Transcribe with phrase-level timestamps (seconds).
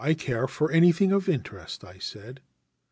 [0.03, 2.41] '1 care for anything of interest,' I said.